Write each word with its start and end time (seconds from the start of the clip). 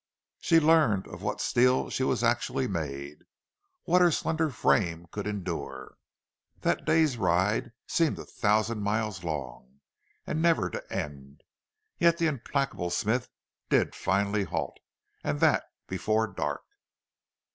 She 0.39 0.59
learned 0.59 1.07
of 1.09 1.21
what 1.21 1.39
steel 1.41 1.91
she 1.91 2.01
was 2.01 2.23
actually 2.23 2.67
made 2.67 3.23
what 3.83 4.01
her 4.01 4.09
slender 4.09 4.49
frame 4.49 5.05
could 5.11 5.27
endure. 5.27 5.95
That 6.61 6.85
day's 6.85 7.17
ride 7.19 7.71
seemed 7.85 8.17
a 8.17 8.25
thousand 8.25 8.81
miles 8.81 9.23
long, 9.23 9.79
and 10.25 10.41
never 10.41 10.71
to 10.71 10.91
end. 10.91 11.41
Yet 11.99 12.17
the 12.17 12.25
implacable 12.25 12.89
Smith 12.89 13.29
did 13.69 13.93
finally 13.93 14.45
halt, 14.45 14.79
and 15.23 15.39
that 15.39 15.65
before 15.87 16.25
dark. 16.25 16.63